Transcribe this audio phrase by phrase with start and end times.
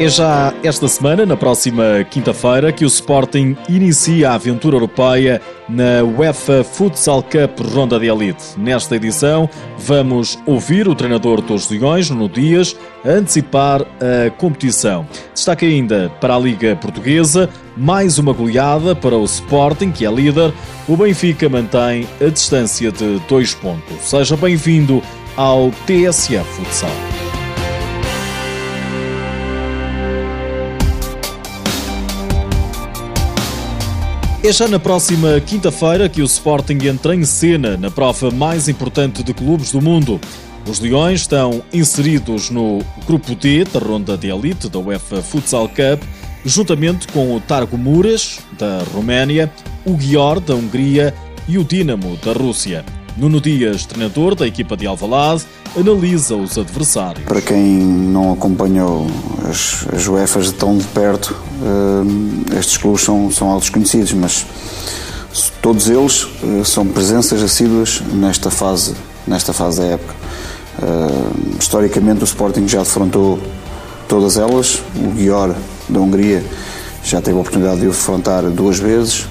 [0.00, 6.04] É já esta semana, na próxima quinta-feira, que o Sporting inicia a aventura europeia na
[6.04, 8.44] UEFA Futsal Cup Ronda de Elite.
[8.56, 15.04] Nesta edição, vamos ouvir o treinador dos Leões, Nuno Dias, antecipar a competição.
[15.34, 20.54] Destaque ainda para a Liga Portuguesa, mais uma goleada para o Sporting, que é líder.
[20.86, 23.96] O Benfica mantém a distância de dois pontos.
[24.02, 25.02] Seja bem-vindo
[25.36, 27.17] ao TSF Futsal.
[34.48, 39.22] É já na próxima quinta-feira que o Sporting entra em cena na prova mais importante
[39.22, 40.18] de clubes do mundo.
[40.66, 46.02] Os Leões estão inseridos no Grupo D da ronda de elite da UEFA Futsal Cup,
[46.46, 49.52] juntamente com o Targo Muras, da Roménia,
[49.84, 51.12] o Gior, da Hungria
[51.46, 52.86] e o Dinamo, da Rússia.
[53.18, 55.44] Nuno Dias, treinador da equipa de Alvalade,
[55.76, 57.24] analisa os adversários.
[57.24, 59.06] Para quem não acompanhou
[59.48, 64.46] as, as UEFAs de tão de perto, uh, estes clubes são, são altos conhecidos, mas
[65.60, 68.94] todos eles uh, são presenças assíduas nesta fase,
[69.26, 70.14] nesta fase da época.
[70.80, 73.38] Uh, historicamente o Sporting já defrontou
[74.06, 75.54] todas elas, o Gior
[75.88, 76.44] da Hungria
[77.02, 79.26] já teve a oportunidade de o defrontar duas vezes,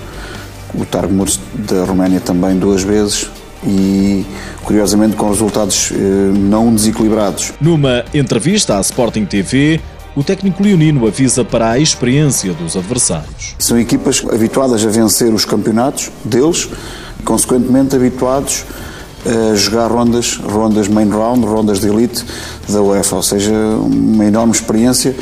[0.74, 3.30] o Targmurs da Roménia também duas vezes,
[3.66, 4.26] e
[4.64, 7.54] curiosamente com resultados eh, não desequilibrados.
[7.60, 9.80] Numa entrevista à Sporting TV,
[10.16, 13.56] o técnico leonino avisa para a experiência dos adversários.
[13.60, 16.68] São equipas habituadas a vencer os campeonatos deles,
[17.24, 18.66] consequentemente habituados
[19.26, 22.26] a jogar rondas, rondas main round, rondas de elite
[22.70, 25.16] da UEFA, ou seja, uma enorme experiência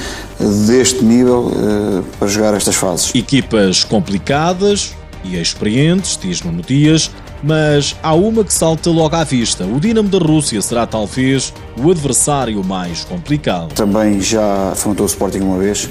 [0.68, 3.14] deste nível uh, para jogar estas fases.
[3.16, 7.10] Equipas complicadas e experientes, diz Nuno Dias,
[7.46, 9.66] mas há uma que salta logo à vista.
[9.66, 13.74] O Dinamo da Rússia será talvez o adversário mais complicado.
[13.74, 15.88] Também já afrontou o Sporting uma vez,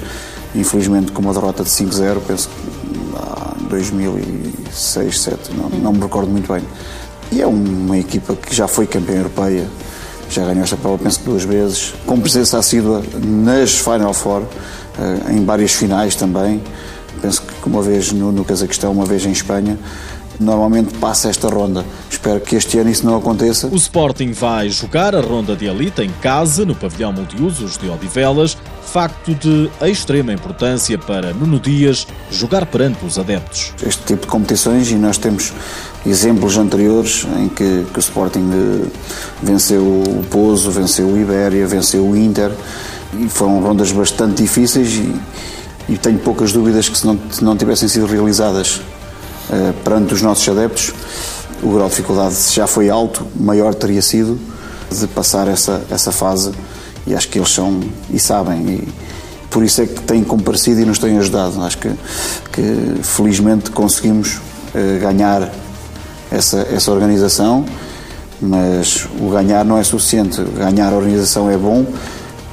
[0.53, 6.29] infelizmente com uma derrota de 5-0, penso que em 2006, 2007, não, não me recordo
[6.29, 6.61] muito bem.
[7.31, 9.65] E é uma equipa que já foi campeã europeia,
[10.29, 14.43] já ganhou esta prova, penso que duas vezes, com presença assídua nas Final Four,
[14.99, 16.61] eh, em várias finais também.
[17.21, 19.79] Penso que uma vez no, no Cazaquistão, uma vez em Espanha
[20.39, 21.85] normalmente passa esta ronda.
[22.09, 23.67] Espero que este ano isso não aconteça.
[23.67, 28.57] O Sporting vai jogar a ronda de elite em casa, no pavilhão multiusos de Odivelas,
[28.81, 33.73] facto de extrema importância para Nuno Dias jogar perante os adeptos.
[33.85, 35.51] Este tipo de competições, e nós temos
[36.05, 38.87] exemplos anteriores em que, que o Sporting eh,
[39.41, 42.51] venceu o Pozo, venceu o Ibéria, venceu o Inter,
[43.19, 45.13] e foram rondas bastante difíceis e,
[45.89, 48.81] e tenho poucas dúvidas que se não, se não tivessem sido realizadas
[49.83, 50.93] perante os nossos adeptos,
[51.61, 54.39] o grau de dificuldade já foi alto, maior teria sido
[54.91, 56.51] de passar essa, essa fase
[57.07, 57.79] e acho que eles são
[58.09, 58.87] e sabem e
[59.55, 61.63] por isso é que têm comparecido e nos têm ajudado.
[61.63, 61.89] Acho que,
[62.51, 65.49] que felizmente conseguimos uh, ganhar
[66.29, 67.65] essa, essa organização,
[68.41, 70.41] mas o ganhar não é suficiente.
[70.57, 71.85] Ganhar a organização é bom,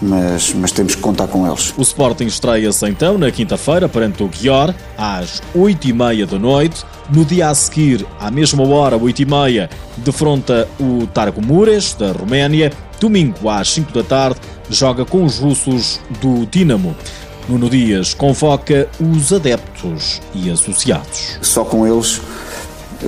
[0.02, 1.72] mas, mas temos que contar com eles.
[1.76, 6.84] O Sporting estreia-se então na quinta-feira perante o Guior, às 8h30 da noite.
[7.10, 12.72] No dia a seguir, à mesma hora, 8h30, defronta o Targo Mures, da Roménia.
[13.00, 16.94] Domingo, às 5 da tarde, joga com os russos do Dinamo.
[17.48, 21.38] Nuno Dias convoca os adeptos e associados.
[21.41, 22.20] Só com eles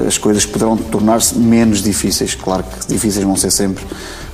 [0.06, 2.34] as coisas poderão tornar-se menos difíceis.
[2.34, 3.84] Claro que difíceis vão ser sempre,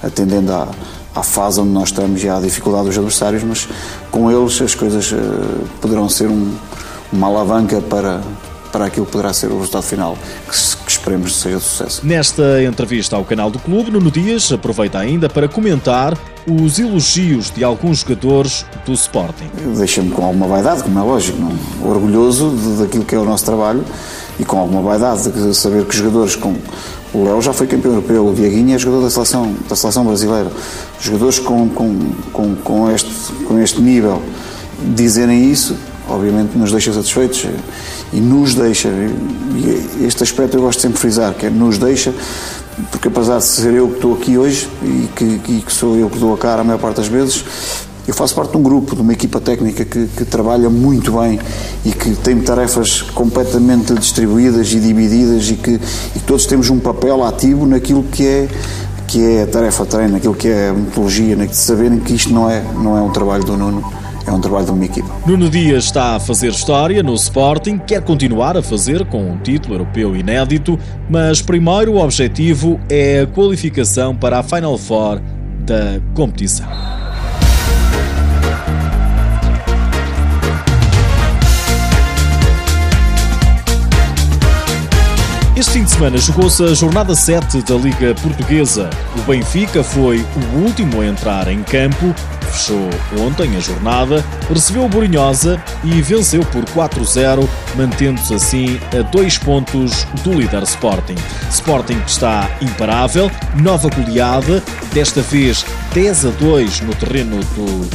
[0.02, 0.68] atendendo à,
[1.14, 3.68] à fase onde nós estamos e à dificuldade dos adversários, mas
[4.10, 5.16] com eles as coisas uh,
[5.80, 6.54] poderão ser um,
[7.12, 8.20] uma alavanca para,
[8.70, 10.16] para aquilo que poderá ser o resultado final,
[10.48, 12.06] que, que esperemos seja de sucesso.
[12.06, 16.16] Nesta entrevista ao canal do clube, Nuno Dias aproveita ainda para comentar
[16.46, 19.50] os elogios de alguns jogadores do Sporting.
[19.76, 21.52] Deixa-me com alguma vaidade, como é lógico, não?
[21.88, 23.84] orgulhoso de, daquilo que é o nosso trabalho
[24.38, 26.56] e com alguma vaidade de saber que jogadores com
[27.12, 30.50] o Léo já foi campeão europeu, o Dieguinho é jogador da seleção, da seleção brasileira.
[31.00, 31.98] Jogadores com, com,
[32.32, 34.22] com, com, este, com este nível
[34.94, 35.76] dizerem isso,
[36.08, 37.46] obviamente nos deixa satisfeitos
[38.12, 42.14] e nos deixa, e este aspecto eu gosto sempre de frisar, que é nos deixa,
[42.90, 46.08] porque apesar de ser eu que estou aqui hoje e que, e que sou eu
[46.08, 47.44] que dou a cara a maior parte das vezes,
[48.10, 51.38] eu faço parte de um grupo, de uma equipa técnica que, que, trabalha muito bem
[51.84, 55.80] e que tem tarefas completamente distribuídas e divididas e que,
[56.16, 58.48] e todos temos um papel ativo naquilo que é
[59.06, 62.50] que é a tarefa treino, naquilo que é a metodologia, de saberem que isto não
[62.50, 63.84] é, não é um trabalho do Nuno,
[64.26, 65.08] é um trabalho de uma equipa.
[65.26, 69.74] Nuno Dias está a fazer história no Sporting, quer continuar a fazer com um título
[69.74, 70.78] europeu inédito,
[71.08, 75.20] mas primeiro o objetivo é a qualificação para a Final Four
[75.64, 76.68] da competição.
[85.60, 88.88] Este fim de semana jogou-se a jornada 7 da Liga Portuguesa.
[89.14, 90.24] O Benfica foi
[90.54, 92.14] o último a entrar em campo,
[92.50, 97.46] fechou ontem a jornada, recebeu o Borinhosa e venceu por 4-0,
[97.76, 101.16] mantendo-se assim a dois pontos do líder Sporting.
[101.50, 104.64] Sporting que está imparável, nova goleada,
[104.94, 107.38] desta vez 10 a 2 no terreno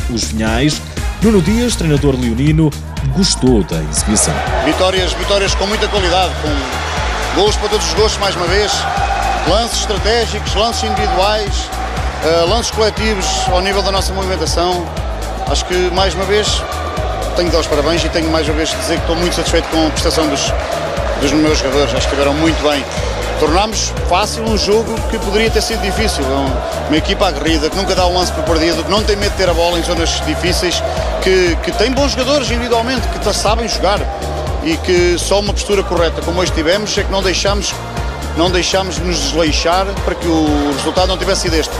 [0.07, 0.79] dos Vinhais.
[1.19, 2.69] Nuno Dias, treinador leonino,
[3.17, 4.35] gostou da exibição.
[4.65, 7.04] Vitórias, vitórias com muita qualidade, com
[7.35, 8.71] Gols para todos os gostos, mais uma vez.
[9.49, 11.69] Lances estratégicos, lances individuais,
[12.23, 14.87] uh, lances coletivos ao nível da nossa movimentação.
[15.51, 16.47] Acho que, mais uma vez,
[17.35, 19.35] tenho de dar os parabéns e tenho mais uma vez de dizer que estou muito
[19.35, 20.53] satisfeito com a prestação dos,
[21.19, 21.93] dos meus jogadores.
[21.93, 22.85] Acho que estiveram muito bem.
[23.41, 26.23] Tornámos fácil um jogo que poderia ter sido difícil.
[26.23, 29.31] É uma equipa aguerrida, que nunca dá um lance por perdido, que não tem medo
[29.31, 30.81] de ter a bola em zonas difíceis,
[31.21, 33.99] que, que tem bons jogadores individualmente, que sabem jogar
[34.65, 37.73] e que só uma postura correta como hoje tivemos é que não deixamos,
[38.35, 41.73] não deixamos nos desleixar para que o resultado não tivesse sido este.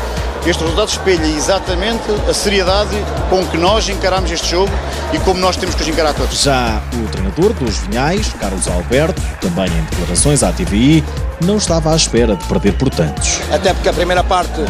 [0.45, 2.95] Este resultado espelha exatamente a seriedade
[3.31, 4.71] com que nós encaramos este jogo
[5.11, 6.39] e como nós temos que os encarar todos.
[6.39, 11.03] Já o treinador dos Vinhais, Carlos Alberto, também em declarações à TVI,
[11.43, 13.39] não estava à espera de perder por tantos.
[13.51, 14.61] Até porque a primeira parte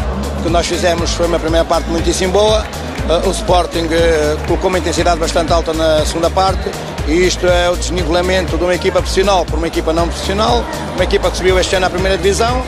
[0.42, 2.64] que nós fizemos foi uma primeira parte muitíssimo boa.
[3.06, 6.70] Uh, o Sporting uh, colocou uma intensidade bastante alta na segunda parte
[7.08, 10.64] e isto é o desnivelamento de uma equipa profissional por uma equipa não profissional,
[10.94, 12.64] uma equipa que subiu este ano à primeira divisão, uh,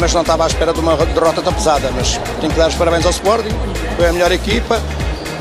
[0.00, 1.90] mas não estava à espera de uma derrota tão pesada.
[1.94, 3.54] Mas tenho que dar os parabéns ao Sporting,
[3.96, 4.80] foi a melhor equipa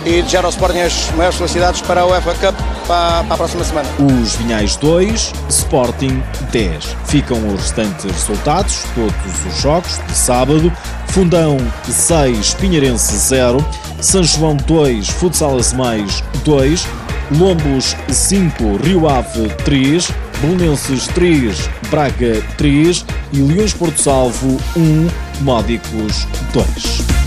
[0.05, 2.55] e desejar ao Sporting as maiores felicidades para a UEFA Cup
[2.87, 3.89] para, a próxima semana.
[3.99, 6.95] Os Vinhais 2, Sporting 10.
[7.05, 10.71] Ficam os restantes resultados, todos os jogos de sábado.
[11.07, 11.57] Fundão
[11.89, 13.63] 6, Pinheirense 0.
[13.99, 16.87] São João 2, Futsal Mais 2,
[17.35, 20.09] Lombos 5, Rio Ave 3,
[20.39, 27.17] Belenenses 3, Braga 3 e Leões Porto Salvo 1, Módicos 2.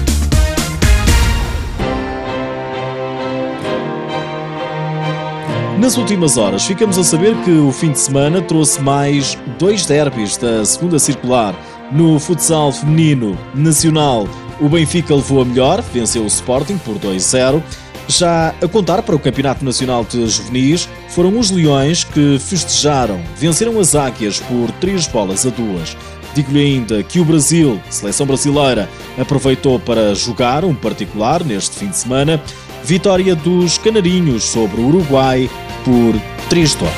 [5.79, 10.39] Nas últimas horas, ficamos a saber que o fim de semana trouxe mais dois derbys
[10.39, 11.55] da segunda circular.
[11.93, 14.27] No futsal feminino nacional,
[14.61, 17.63] o Benfica levou a melhor, venceu o Sporting por 2-0.
[18.11, 23.79] Já a contar para o Campeonato Nacional de Juvenis, foram os Leões que festejaram, venceram
[23.79, 25.97] as Águias por 3 bolas a 2.
[26.35, 31.99] Digo-lhe ainda que o Brasil, seleção brasileira, aproveitou para jogar um particular neste fim de
[31.99, 32.43] semana.
[32.83, 35.49] Vitória dos Canarinhos sobre o Uruguai
[35.85, 36.21] por
[36.53, 36.89] 3-2.